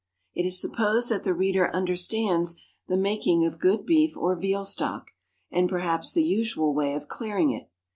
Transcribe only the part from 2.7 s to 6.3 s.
the making of good beef or veal stock, and perhaps the